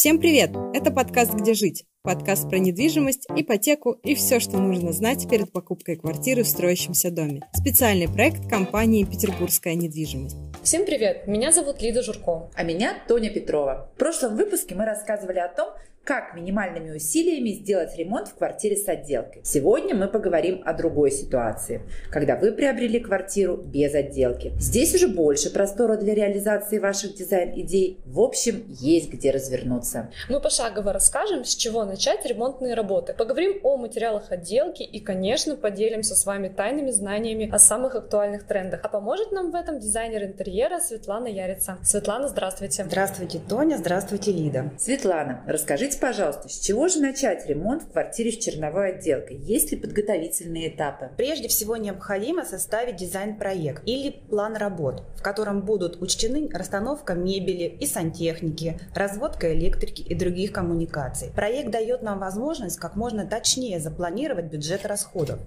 [0.00, 0.52] Всем привет!
[0.72, 5.96] Это подкаст «Где жить?» Подкаст про недвижимость, ипотеку и все, что нужно знать перед покупкой
[5.96, 7.42] квартиры в строящемся доме.
[7.52, 10.38] Специальный проект компании «Петербургская недвижимость».
[10.62, 11.26] Всем привет!
[11.26, 12.48] Меня зовут Лида Журко.
[12.54, 13.90] А меня Тоня Петрова.
[13.94, 15.68] В прошлом выпуске мы рассказывали о том,
[16.04, 19.42] как минимальными усилиями сделать ремонт в квартире с отделкой.
[19.44, 24.52] Сегодня мы поговорим о другой ситуации, когда вы приобрели квартиру без отделки.
[24.58, 28.00] Здесь уже больше простора для реализации ваших дизайн-идей.
[28.06, 30.10] В общем, есть где развернуться.
[30.28, 33.12] Мы пошагово расскажем, с чего начать ремонтные работы.
[33.12, 38.80] Поговорим о материалах отделки и, конечно, поделимся с вами тайными знаниями о самых актуальных трендах.
[38.82, 41.78] А поможет нам в этом дизайнер интерьера Светлана Ярица.
[41.82, 42.84] Светлана, здравствуйте.
[42.84, 43.76] Здравствуйте, Тоня.
[43.76, 44.70] Здравствуйте, Лида.
[44.78, 49.36] Светлана, расскажите, пожалуйста, с чего же начать ремонт в квартире с черновой отделкой?
[49.36, 51.10] Есть ли подготовительные этапы?
[51.16, 57.86] Прежде всего необходимо составить дизайн-проект или план работ, в котором будут учтены расстановка мебели и
[57.86, 61.30] сантехники, разводка электрики и других коммуникаций.
[61.34, 65.40] Проект дает нам возможность как можно точнее запланировать бюджет расходов.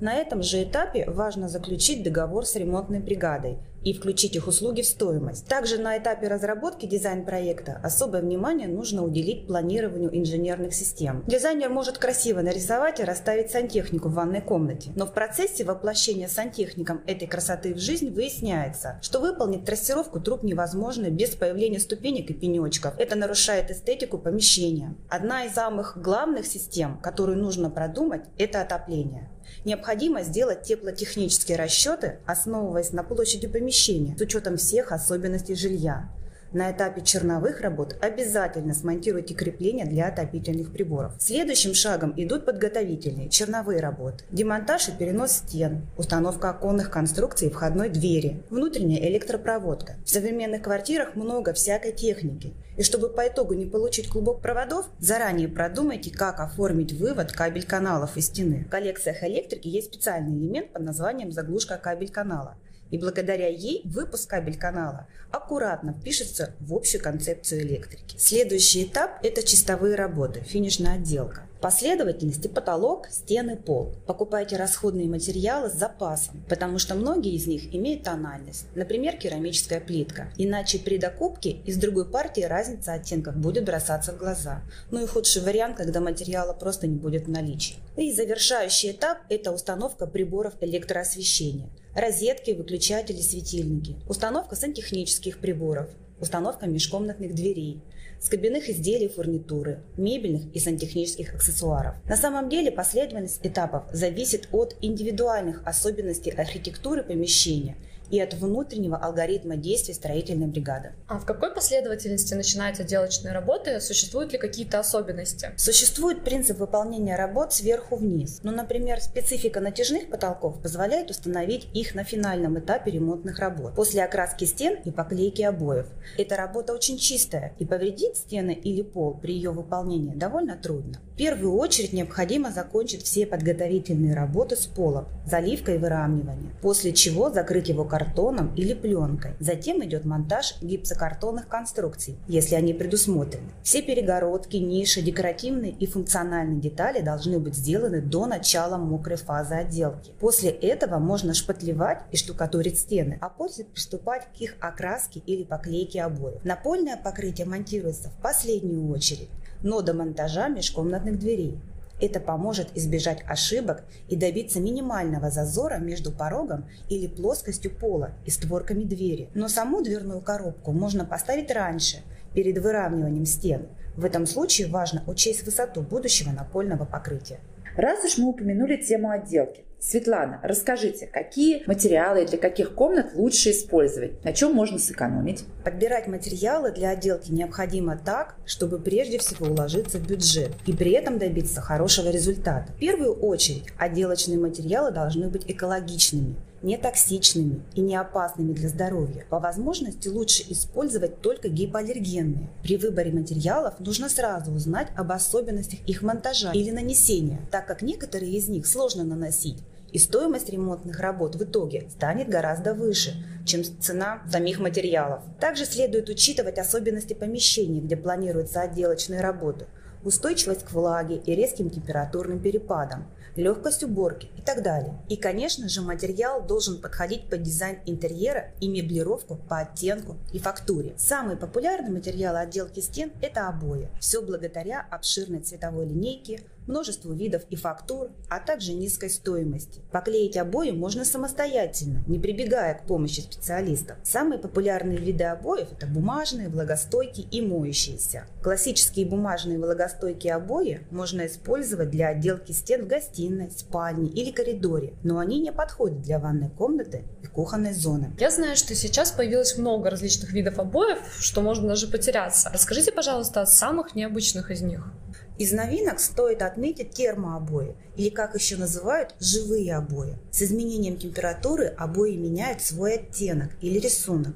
[0.00, 4.86] На этом же этапе важно заключить договор с ремонтной бригадой и включить их услуги в
[4.86, 5.46] стоимость.
[5.46, 11.24] Также на этапе разработки дизайн-проекта особое внимание нужно уделить планированию инженерных систем.
[11.26, 17.02] Дизайнер может красиво нарисовать и расставить сантехнику в ванной комнате, но в процессе воплощения сантехником
[17.06, 22.94] этой красоты в жизнь выясняется, что выполнить трассировку труб невозможно без появления ступенек и пенечков.
[22.98, 24.94] Это нарушает эстетику помещения.
[25.08, 29.30] Одна из самых главных систем, которую нужно продумать, это отопление.
[29.64, 36.08] Необходимо сделать теплотехнические расчеты, основываясь на площади помещения, с учетом всех особенностей жилья.
[36.50, 41.12] На этапе черновых работ обязательно смонтируйте крепления для отопительных приборов.
[41.18, 44.24] Следующим шагом идут подготовительные черновые работы.
[44.30, 49.96] Демонтаж и перенос стен, установка оконных конструкций и входной двери, внутренняя электропроводка.
[50.06, 52.54] В современных квартирах много всякой техники.
[52.78, 58.26] И чтобы по итогу не получить клубок проводов, заранее продумайте, как оформить вывод кабель-каналов из
[58.26, 58.64] стены.
[58.66, 62.56] В коллекциях электрики есть специальный элемент под названием заглушка кабель-канала
[62.90, 68.16] и благодаря ей выпуск кабель-канала аккуратно впишется в общую концепцию электрики.
[68.16, 71.42] Следующий этап– это чистовые работы, финишная отделка.
[71.60, 73.92] Последовательности потолок, стены, пол.
[74.06, 80.28] Покупайте расходные материалы с запасом, потому что многие из них имеют тональность, например, керамическая плитка.
[80.36, 84.62] Иначе при докупке из другой партии разница оттенков будет бросаться в глаза.
[84.92, 87.74] Ну и худший вариант, когда материала просто не будет в наличии.
[87.96, 91.68] И завершающий этап– это установка приборов электроосвещения.
[91.98, 93.96] Розетки, выключатели, светильники.
[94.08, 95.88] Установка сантехнических приборов.
[96.20, 97.82] Установка межкомнатных дверей–
[98.20, 101.96] с кабинных изделий фурнитуры, мебельных и сантехнических аксессуаров.
[102.08, 107.76] На самом деле последовательность этапов зависит от индивидуальных особенностей архитектуры помещения–
[108.10, 110.92] и от внутреннего алгоритма действий строительной бригады.
[111.06, 113.80] А в какой последовательности начинаются отделочные работы?
[113.80, 115.50] Существуют ли какие-то особенности?
[115.56, 118.40] Существует принцип выполнения работ сверху вниз.
[118.42, 124.44] Ну, например, специфика натяжных потолков позволяет установить их на финальном этапе ремонтных работ, после окраски
[124.44, 125.86] стен и поклейки обоев.
[126.16, 131.00] Эта работа очень чистая, и повредить стены или пол при ее выполнении довольно трудно.
[131.18, 137.68] Первую очередь необходимо закончить все подготовительные работы с полом, заливкой и выравниванием, после чего закрыть
[137.68, 139.32] его картоном или пленкой.
[139.40, 143.48] Затем идет монтаж гипсокартонных конструкций, если они предусмотрены.
[143.64, 150.12] Все перегородки, ниши, декоративные и функциональные детали должны быть сделаны до начала мокрой фазы отделки.
[150.20, 156.02] После этого можно шпатлевать и штукатурить стены, а после приступать к их окраске или поклейке
[156.02, 156.44] обоев.
[156.44, 159.30] Напольное покрытие монтируется в последнюю очередь,
[159.62, 161.58] но до монтажа межкомнатных дверей.
[162.00, 168.84] Это поможет избежать ошибок и добиться минимального зазора между порогом или плоскостью пола и створками
[168.84, 169.30] двери.
[169.34, 172.02] Но саму дверную коробку можно поставить раньше,
[172.34, 173.66] перед выравниванием стен.
[173.96, 177.40] В этом случае важно учесть высоту будущего напольного покрытия.
[177.76, 184.22] Раз уж мы упомянули тему отделки, Светлана, расскажите, какие материалы для каких комнат лучше использовать?
[184.24, 185.44] На чем можно сэкономить?
[185.64, 191.18] Подбирать материалы для отделки необходимо так, чтобы прежде всего уложиться в бюджет и при этом
[191.18, 192.72] добиться хорошего результата.
[192.72, 199.26] В первую очередь отделочные материалы должны быть экологичными, не токсичными и не опасными для здоровья.
[199.30, 202.50] По возможности лучше использовать только гипоаллергенные.
[202.62, 208.32] При выборе материалов нужно сразу узнать об особенностях их монтажа или нанесения, так как некоторые
[208.32, 209.58] из них сложно наносить,
[209.92, 213.14] и стоимость ремонтных работ в итоге станет гораздо выше,
[213.46, 215.22] чем цена самих материалов.
[215.40, 219.66] Также следует учитывать особенности помещений, где планируются отделочные работы,
[220.04, 223.06] устойчивость к влаге и резким температурным перепадам.
[223.38, 224.98] легкость уборки и так далее.
[225.08, 230.94] И, конечно же, материал должен подходить под дизайн интерьера и меблировку по оттенку и фактуре.
[230.96, 233.88] Самый популярный материал отделки стен– это обои.
[234.00, 239.80] Все благодаря обширной цветовой линейке, множеству видов и фактур, а также низкой стоимости.
[239.90, 243.96] Поклеить обои можно самостоятельно, не прибегая к помощи специалистов.
[244.04, 248.26] Самые популярные виды обоев– это бумажные, влагостойкие и моющиеся.
[248.42, 255.18] Классические бумажные влагостойкие обои можно использовать для отделки стен в гостиной, спальне или коридоре, но
[255.18, 258.12] они не подходят для ванной комнаты и кухонной зоны.
[258.18, 262.50] Я знаю, что сейчас появилось много различных видов обоев, что можно даже потеряться.
[262.52, 264.92] Расскажите, пожалуйста, о самых необычных из них.
[265.38, 270.18] Из новинок стоит отметить термообои, или как еще называют, живые обои.
[270.32, 274.34] С изменением температуры обои меняют свой оттенок или рисунок.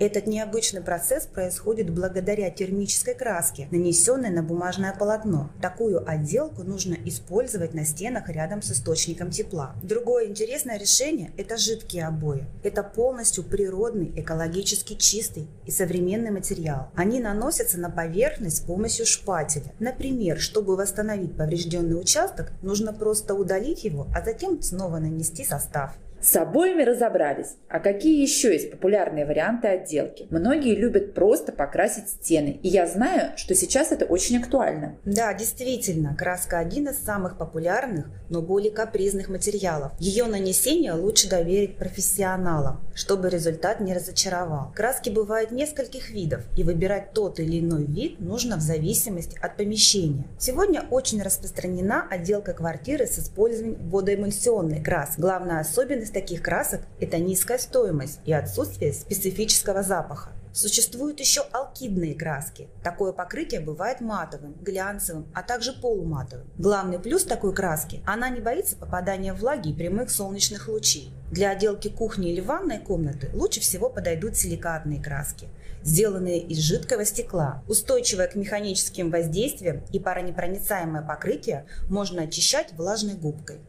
[0.00, 5.50] Этот необычный процесс происходит благодаря термической краске, нанесенной на бумажное полотно.
[5.60, 9.76] Такую отделку нужно использовать на стенах рядом с источником тепла.
[9.82, 12.46] Другое интересное решение– это жидкие обои.
[12.62, 16.88] Это полностью природный, экологически чистый и современный материал.
[16.94, 19.74] Они наносятся на поверхность с помощью шпателя.
[19.80, 25.98] Например, чтобы восстановить поврежденный участок, нужно просто удалить его, а затем снова нанести состав.
[26.22, 27.56] С обоями разобрались.
[27.70, 30.26] А какие еще есть популярные варианты отделки?
[30.30, 32.60] Многие любят просто покрасить стены.
[32.62, 34.96] И я знаю, что сейчас это очень актуально.
[35.06, 39.92] Да, действительно, краска один из самых популярных, но более капризных материалов.
[39.98, 44.72] Ее нанесение лучше доверить профессионалам, чтобы результат не разочаровал.
[44.74, 50.26] Краски бывают нескольких видов, и выбирать тот или иной вид нужно в зависимости от помещения.
[50.38, 55.18] Сегодня очень распространена отделка квартиры с использованием водоэмульсионной краски.
[55.20, 60.30] Главная особенность Особенность таких красок– это низкая стоимость и отсутствие специфического запаха.
[60.52, 62.68] Существуют еще алкидные краски.
[62.82, 66.46] Такое покрытие бывает матовым, глянцевым, а также полуматовым.
[66.58, 71.12] Главный плюс такой краски– она не боится попадания влаги и прямых солнечных лучей.
[71.30, 75.46] Для отделки кухни или ванной комнаты лучше всего подойдут силикатные краски,
[75.84, 77.62] сделанные из жидкого стекла.
[77.68, 83.60] Устойчивое к механическим воздействиям и паронепроницаемое покрытие можно очищать влажной губкой.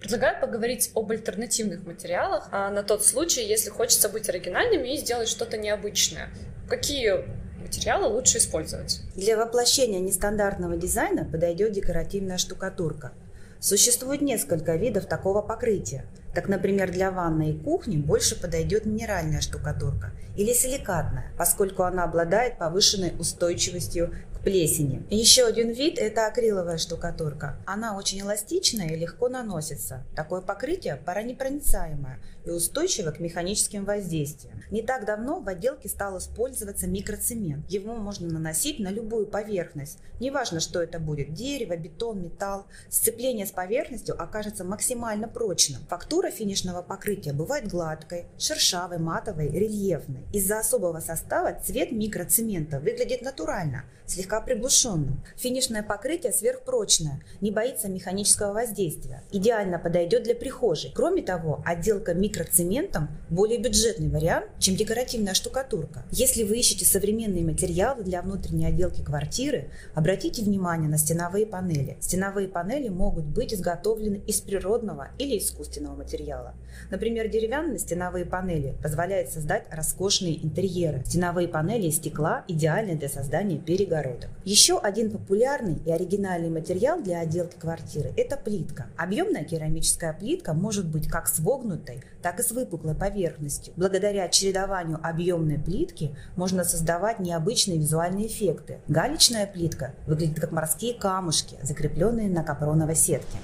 [0.00, 5.28] Предлагаю поговорить об альтернативных материалах а на тот случай, если хочется быть оригинальными и сделать
[5.28, 6.30] что-то необычное.
[6.68, 7.24] Какие
[7.60, 9.00] материалы лучше использовать?
[9.14, 13.12] Для воплощения нестандартного дизайна подойдет декоративная штукатурка.
[13.58, 16.04] Существует несколько видов такого покрытия.
[16.34, 22.58] Так, например, для ванной и кухни больше подойдет минеральная штукатурка или силикатная, поскольку она обладает
[22.58, 24.14] повышенной устойчивостью
[24.46, 25.04] плесени.
[25.10, 27.56] Еще один вид– это акриловая штукатурка.
[27.66, 30.04] Она очень эластичная и легко наносится.
[30.14, 34.62] Такое покрытие паронепроницаемое и устойчиво к механическим воздействиям.
[34.70, 37.68] Не так давно в отделке стал использоваться микроцемент.
[37.70, 39.98] Его можно наносить на любую поверхность.
[40.20, 42.66] Неважно, что это будет– дерево, бетон, металл.
[42.88, 45.82] Сцепление с поверхностью окажется максимально прочным.
[45.88, 50.24] Фактура финишного покрытия бывает гладкой, шершавой, матовой, рельефной.
[50.32, 55.22] Из-за особого состава цвет микроцемента выглядит натурально, слегка приглушенным.
[55.36, 59.22] Финишное покрытие сверхпрочное, не боится механического воздействия.
[59.32, 60.92] Идеально подойдет для прихожей.
[60.94, 66.04] Кроме того, отделка микроцементом более бюджетный вариант, чем декоративная штукатурка.
[66.10, 71.96] Если вы ищете современные материалы для внутренней отделки квартиры, обратите внимание на стеновые панели.
[72.00, 76.54] Стеновые панели могут быть изготовлены из природного или искусственного материала.
[76.90, 81.02] Например, деревянные стеновые панели позволяют создать роскошные интерьеры.
[81.06, 84.28] Стеновые панели из стекла идеальны для создания перегородок.
[84.44, 88.86] Еще один популярный и оригинальный материал для отделки квартиры– это плитка.
[88.96, 93.72] Объемная керамическая плитка может быть как с вогнутой, так и с выпуклой поверхностью.
[93.76, 98.80] Благодаря чередованию объемной плитки можно создавать необычные визуальные эффекты.
[98.88, 103.38] Галечная плитка выглядит как морские камушки, закрепленные на капроновой сетке.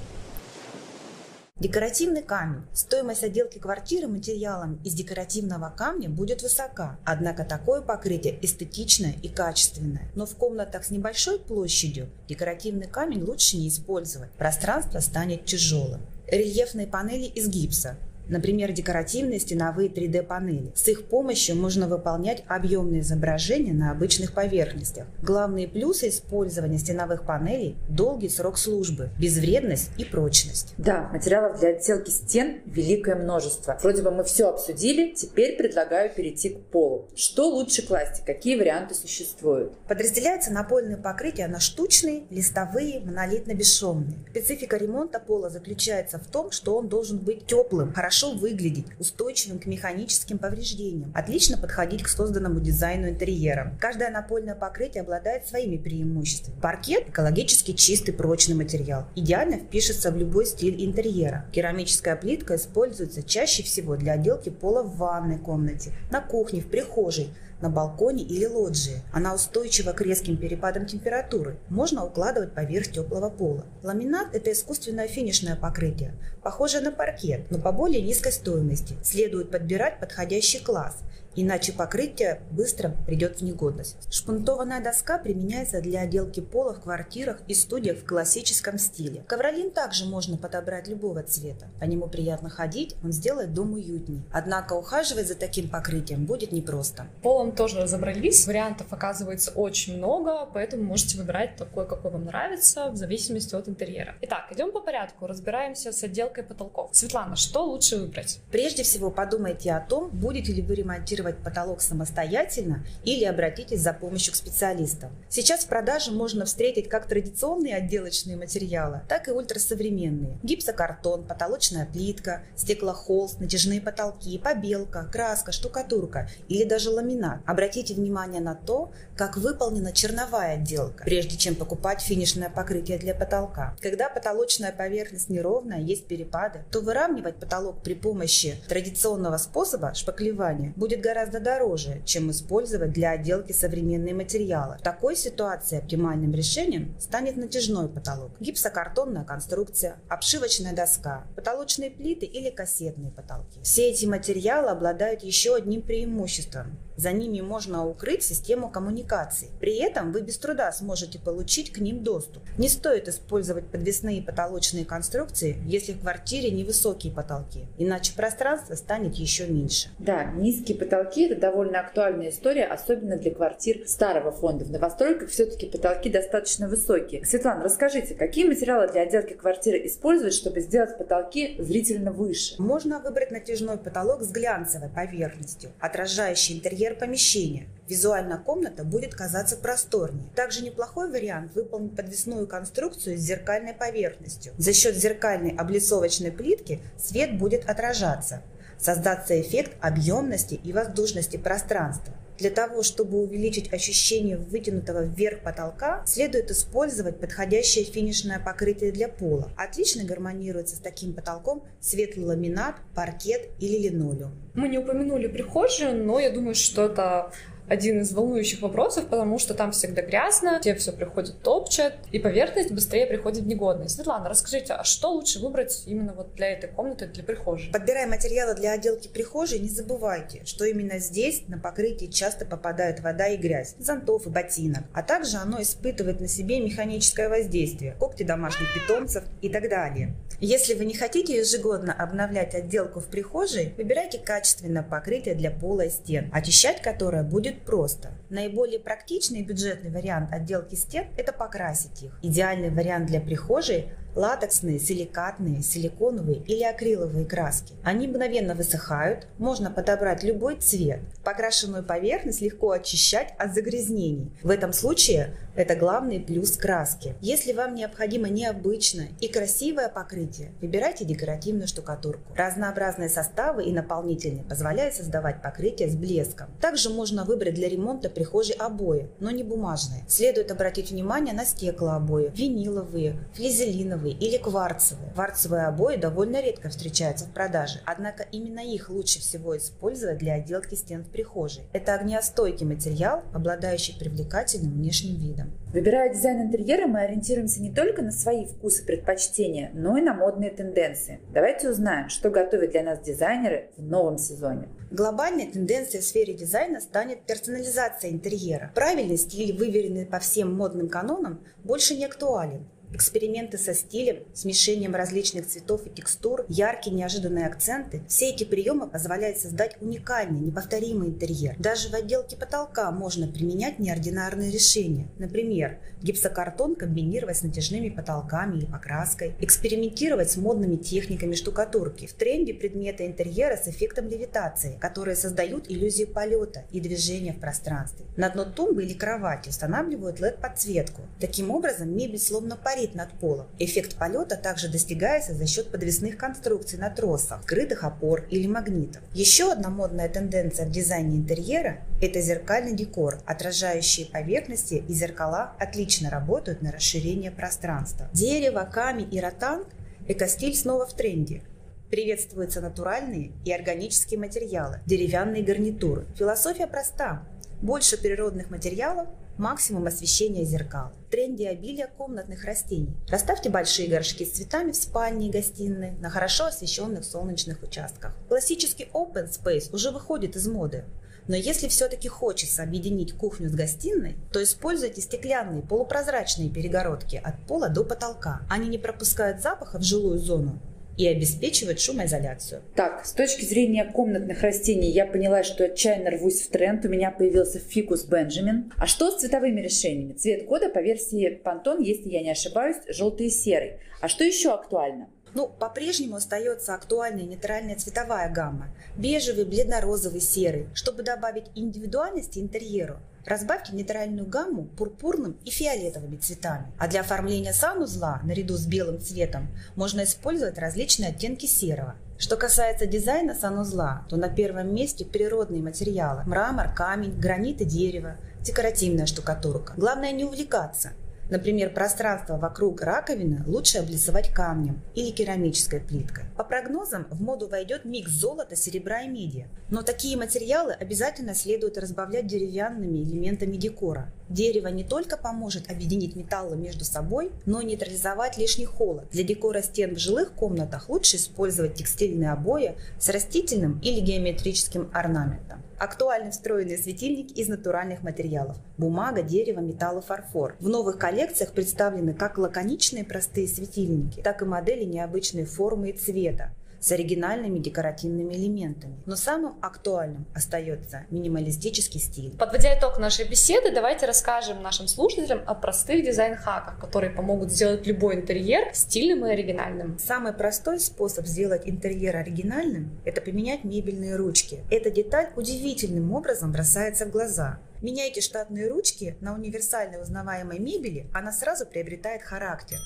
[1.60, 2.64] Декоративный камень.
[2.72, 10.10] Стоимость отделки квартиры материалом из декоративного камня будет высока, однако такое покрытие эстетичное и качественное.
[10.16, 16.00] Но в комнатах с небольшой площадью декоративный камень лучше не использовать, пространство станет тяжелым.
[16.26, 17.96] Рельефные панели из гипса.
[18.32, 20.72] Например, декоративные стеновые 3D-панели.
[20.74, 25.06] С их помощью можно выполнять объемные изображения на обычных поверхностях.
[25.22, 30.72] Главные плюсы использования стеновых панелей– долгий срок службы, безвредность и прочность.
[30.78, 33.78] Да, материалов для отделки стен великое множество.
[33.82, 37.08] Вроде бы мы все обсудили, теперь предлагаю перейти к полу.
[37.14, 39.76] Что лучше класть какие варианты существуют?
[39.86, 44.14] Подразделяется напольное покрытие на штучные, листовые, монолитно-бесшовные.
[44.30, 49.58] Специфика ремонта пола заключается в том, что он должен быть теплым, хорошо хорошо выглядеть, устойчивым
[49.58, 53.76] к механическим повреждениям, отлично подходить к созданному дизайну интерьера.
[53.80, 56.60] Каждое напольное покрытие обладает своими преимуществами.
[56.60, 61.46] Паркет– экологически чистый прочный материал, идеально впишется в любой стиль интерьера.
[61.52, 67.30] Керамическая плитка используется чаще всего для отделки пола в ванной комнате, на кухне, в прихожей,
[67.62, 69.02] на балконе или лоджии.
[69.12, 71.56] Она устойчива к резким перепадам температуры.
[71.68, 73.64] Можно укладывать поверх теплого пола.
[73.82, 78.96] Ламинат– это искусственное финишное покрытие, похожее на паркет, но по более низкой стоимости.
[79.02, 80.98] Следует подбирать подходящий класс–
[81.34, 84.12] иначе покрытие быстро придет в негодность.
[84.12, 89.24] Шпунтованная доска применяется для отделки пола в квартирах и студиях в классическом стиле.
[89.26, 91.68] Ковролин также можно подобрать любого цвета.
[91.80, 94.22] По нему приятно ходить, он сделает дом уютнее.
[94.32, 97.06] Однако ухаживать за таким покрытием будет непросто.
[97.22, 98.46] Полом тоже разобрались.
[98.46, 104.14] Вариантов оказывается очень много, поэтому можете выбирать такой, какой вам нравится, в зависимости от интерьера.
[104.22, 106.88] Итак, идем по порядку, разбираемся с отделкой потолков.
[106.92, 108.40] Светлана, что лучше выбрать?
[108.50, 114.32] Прежде всего подумайте о том, будете ли вы ремонтировать потолок самостоятельно или обратитесь за помощью
[114.32, 115.10] к специалистам.
[115.28, 120.38] Сейчас в продаже можно встретить как традиционные отделочные материалы, так и ультрасовременные.
[120.42, 127.40] Гипсокартон, потолочная плитка, стеклохолст, натяжные потолки, побелка, краска, штукатурка или даже ламинат.
[127.44, 133.76] Обратите внимание на то, как выполнена черновая отделка, прежде чем покупать финишное покрытие для потолка.
[133.80, 141.00] Когда потолочная поверхность неровная, есть перепады, то выравнивать потолок при помощи традиционного способа шпаклевания будет
[141.00, 144.76] гораздо дороже, чем использовать для отделки современные материалы.
[144.78, 152.50] В такой ситуации оптимальным решением станет натяжной потолок, гипсокартонная конструкция, обшивочная доска, потолочные плиты или
[152.50, 153.60] кассетные потолки.
[153.62, 159.48] Все эти материалы обладают еще одним преимуществом за ними можно укрыть систему коммуникаций.
[159.60, 162.42] При этом вы без труда сможете получить к ним доступ.
[162.58, 166.11] Не стоит использовать подвесные потолочные конструкции, если в квартире
[166.50, 169.90] невысокие потолки, иначе пространство станет еще меньше.
[169.98, 174.64] Да, низкие потолки– это довольно актуальная история, особенно для квартир старого фонда.
[174.64, 177.24] В новостройках все-таки потолки достаточно высокие.
[177.24, 182.54] Светлана, расскажите, какие материалы для отделки квартиры использовать, чтобы сделать потолки зрительно выше?
[182.58, 187.66] Можно выбрать натяжной потолок с глянцевой поверхностью, отражающий интерьер помещения.
[187.88, 190.24] Визуально комната будет казаться просторнее.
[190.34, 194.52] Также неплохой вариант выполнить подвесную конструкцию с зеркальной поверхностью.
[194.56, 198.42] За счет зеркальной облицовочной плитки свет будет отражаться.
[198.78, 202.14] Создаться эффект объемности и воздушности пространства.
[202.38, 209.52] Для того, чтобы увеличить ощущение вытянутого вверх потолка, следует использовать подходящее финишное покрытие для пола.
[209.56, 214.32] Отлично гармонируется с таким потолком светлый ламинат, паркет или линолеум.
[214.54, 217.32] Мы не упомянули прихожую, но я думаю, что это
[217.68, 222.70] один из волнующих вопросов, потому что там всегда грязно, все все приходят топчат, и поверхность
[222.70, 223.96] быстрее приходит в негодность.
[223.96, 227.72] Светлана, расскажите, а что лучше выбрать именно вот для этой комнаты, для прихожей?
[227.72, 233.28] Подбирая материалы для отделки прихожей, не забывайте, что именно здесь на покрытие часто попадает вода
[233.28, 238.72] и грязь, зонтов и ботинок, а также оно испытывает на себе механическое воздействие, когти домашних
[238.74, 240.14] питомцев и так далее.
[240.40, 245.90] Если вы не хотите ежегодно обновлять отделку в прихожей, выбирайте качественное покрытие для пола и
[245.90, 248.12] стен, очищать которое будет просто.
[248.30, 252.18] Наиболее практичный и бюджетный вариант отделки стен– это покрасить их.
[252.22, 257.74] Идеальный вариант для прихожей латексные, силикатные, силиконовые или акриловые краски.
[257.82, 261.00] Они мгновенно высыхают, можно подобрать любой цвет.
[261.24, 264.32] Покрашенную поверхность легко очищать от загрязнений.
[264.42, 267.14] В этом случае это главный плюс краски.
[267.20, 272.22] Если вам необходимо необычное и красивое покрытие, выбирайте декоративную штукатурку.
[272.34, 276.48] Разнообразные составы и наполнители позволяют создавать покрытие с блеском.
[276.60, 280.04] Также можно выбрать для ремонта прихожей обои, но не бумажные.
[280.08, 285.12] Следует обратить внимание на стеклообои, виниловые, флизелиновые, малиновые или кварцевые.
[285.14, 290.74] Кварцевые обои довольно редко встречаются в продаже, однако именно их лучше всего использовать для отделки
[290.74, 291.64] стен в прихожей.
[291.72, 295.52] Это огнеостойкий материал, обладающий привлекательным внешним видом.
[295.72, 300.12] Выбирая дизайн интерьера, мы ориентируемся не только на свои вкусы и предпочтения, но и на
[300.12, 301.20] модные тенденции.
[301.32, 304.68] Давайте узнаем, что готовят для нас дизайнеры в новом сезоне.
[304.90, 308.70] Глобальной тенденцией в сфере дизайна станет персонализация интерьера.
[308.74, 312.66] Правильный стиль, выверенный по всем модным канонам, больше не актуален.
[312.94, 319.38] Эксперименты со стилем, смешением различных цветов и текстур, яркие неожиданные акценты– все эти приемы позволяют
[319.38, 321.54] создать уникальный, неповторимый интерьер.
[321.58, 325.08] Даже в отделке потолка можно применять неординарные решения.
[325.18, 332.06] Например, гипсокартон комбинировать с натяжными потолками или покраской, экспериментировать с модными техниками штукатурки.
[332.06, 338.04] В тренде предметы интерьера с эффектом левитации, которые создают иллюзию полета и движения в пространстве.
[338.18, 341.02] На дно тумбы или кровати устанавливают LED-подсветку.
[341.18, 343.46] Таким образом, мебель словно парит парит над полом.
[343.58, 349.02] Эффект полета также достигается за счет подвесных конструкций на тросах, скрытых опор или магнитов.
[349.14, 353.18] Еще одна модная тенденция в дизайне интерьера– это зеркальный декор.
[353.26, 358.08] Отражающие поверхности и зеркала отлично работают на расширение пространства.
[358.12, 359.68] Дерево, камень и ротанг–
[360.08, 361.42] экостиль снова в тренде.
[361.90, 366.06] Приветствуются натуральные и органические материалы, деревянные гарнитуры.
[366.16, 367.22] Философия проста.
[367.60, 369.08] Больше природных материалов,
[369.38, 370.92] максимум освещения зеркал.
[371.06, 372.96] В тренде обилия комнатных растений.
[373.08, 378.14] Расставьте большие горшки с цветами в спальне и гостиной на хорошо освещенных солнечных участках.
[378.28, 380.84] Классический open space уже выходит из моды.
[381.28, 387.68] Но если все-таки хочется объединить кухню с гостиной, то используйте стеклянные полупрозрачные перегородки от пола
[387.68, 388.42] до потолка.
[388.50, 390.60] Они не пропускают запаха в жилую зону
[390.96, 392.62] и обеспечивают шумоизоляцию.
[392.74, 396.84] Так, с точки зрения комнатных растений я поняла, что отчаянно рвусь в тренд.
[396.84, 398.72] У меня появился фикус Бенджамин.
[398.76, 400.12] А что с цветовыми решениями?
[400.12, 403.78] Цвет кода по версии Pantone, если я не ошибаюсь, желтый и серый.
[404.00, 405.08] А что еще актуально?
[405.34, 408.68] Ну, по-прежнему остается актуальная нейтральная цветовая гамма.
[408.96, 410.66] Бежевый, бледно-розовый, серый.
[410.74, 416.72] Чтобы добавить индивидуальности интерьеру, разбавьте нейтральную гамму пурпурным и фиолетовыми цветами.
[416.78, 421.94] А для оформления санузла, наряду с белым цветом, можно использовать различные оттенки серого.
[422.18, 428.16] Что касается дизайна санузла, то на первом месте природные материалы– мрамор, камень, гранит и дерево,
[428.42, 429.74] декоративная штукатурка.
[429.76, 430.92] Главное не увлекаться–
[431.32, 436.24] Например, пространство вокруг раковины лучше облицевать камнем или керамической плиткой.
[436.36, 439.48] По прогнозам, в моду войдет микс золота, серебра и меди.
[439.70, 444.12] Но такие материалы обязательно следует разбавлять деревянными элементами декора.
[444.28, 449.08] Дерево не только поможет объединить металлы между собой, но и нейтрализовать лишний холод.
[449.10, 455.62] Для декора стен в жилых комнатах лучше использовать текстильные обои с растительным или геометрическим орнаментом.
[455.82, 460.54] Актуальны встроенные светильники из натуральных материалов– бумага, дерево, металл и фарфор.
[460.60, 466.52] В новых коллекциях представлены как лаконичные простые светильники, так и модели необычной формы и цвета
[466.82, 469.00] с оригинальными декоративными элементами.
[469.06, 472.36] Но самым актуальным остается минималистический стиль.
[472.36, 478.16] Подводя итог нашей беседы, давайте расскажем нашим слушателям о простых дизайн-хаках, которые помогут сделать любой
[478.16, 479.96] интерьер стильным и оригинальным.
[479.98, 484.60] Самый простой способ сделать интерьер оригинальным– это поменять мебельные ручки.
[484.70, 487.60] Эта деталь удивительным образом бросается в глаза.
[487.80, 492.78] Меняйте штатные ручки на универсальной узнаваемой мебели, она сразу приобретает характер.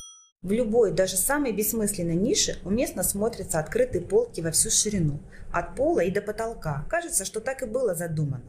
[0.46, 5.18] В любой, даже самой бессмысленной нише уместно смотрятся открытые полки во всю ширину,
[5.50, 6.86] от пола и до потолка.
[6.88, 8.44] Кажется, что так и было задумано.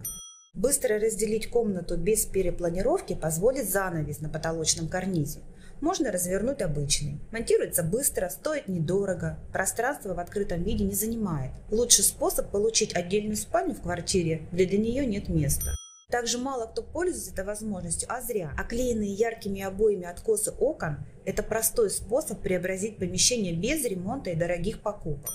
[0.53, 5.39] Быстро разделить комнату без перепланировки позволит занавес на потолочном карнизе.
[5.81, 7.19] Можно развернуть обычный.
[7.31, 9.39] Монтируется быстро, стоит недорого.
[9.51, 11.49] Пространство в открытом виде не занимает.
[11.71, 15.75] Лучший способ получить отдельную спальню в квартире, где для нее нет места.
[16.09, 18.53] Также мало кто пользуется этой возможностью, а зря.
[18.57, 25.31] Оклеенные яркими обоями откосы окон– это простой способ преобразить помещение без ремонта и дорогих покупок.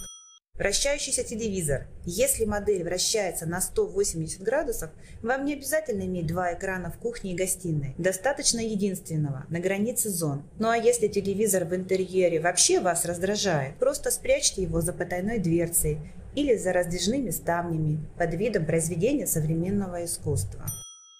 [0.54, 1.88] Вращающийся телевизор.
[2.06, 7.37] Если модель вращается на 180 градусов, вам не обязательно иметь два экрана в кухне и
[7.37, 7.94] гостиной.
[7.98, 10.42] Достаточно единственного, на границе зон.
[10.58, 15.98] Ну а если телевизор в интерьере вообще вас раздражает, просто спрячьте его за потайной дверцей
[16.35, 20.64] или за раздвижными ставнями под видом произведения современного искусства.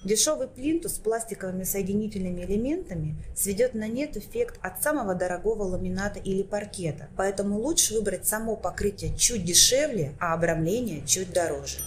[0.05, 6.43] Дешевый плинтус с пластиковыми соединительными элементами сведет на нет эффект от самого дорогого ламината или
[6.43, 11.79] паркета, поэтому лучше выбрать само покрытие чуть дешевле, а обрамление чуть дороже.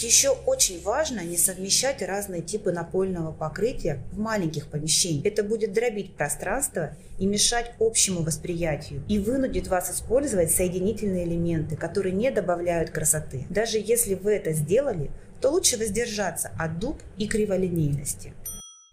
[0.00, 5.26] Еще очень важно не совмещать разные типы напольного покрытия в маленьких помещениях.
[5.26, 12.14] Это будет дробить пространство и мешать общему восприятию, и вынудит вас использовать соединительные элементы, которые
[12.14, 13.44] не добавляют красоты.
[13.50, 18.34] Даже если вы это сделали, то лучше воздержаться от дуб и криволинейности.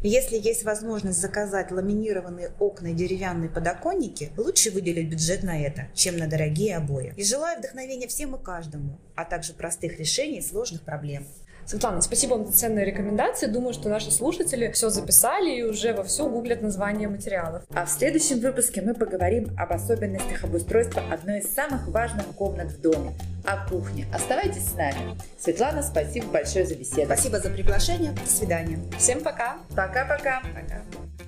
[0.02, 6.18] Если есть возможность заказать ламинированные окна и деревянные подоконники, лучше выделить бюджет на это, чем
[6.18, 7.14] на дорогие обои.
[7.18, 11.26] И желаю вдохновения всем и каждому, а также простых решений сложных проблем.
[11.66, 13.48] Светлана, спасибо вам за ценные рекомендации.
[13.48, 17.64] Думаю, что наши слушатели все записали и уже вовсю гуглят названия материалов.
[17.74, 22.82] А в следующем выпуске мы поговорим об особенностях обустройства одной из самых важных комнат в
[22.82, 23.14] доме–
[23.46, 24.08] о кухне.
[24.14, 25.18] Оставайтесь с нами.
[25.40, 27.06] Светлана, спасибо большое за беседу.
[27.06, 28.12] Спасибо за приглашение.
[28.12, 28.80] До свидания.
[28.98, 29.58] Всем пока.
[29.76, 30.42] Пока-пока.
[30.54, 31.25] Пока.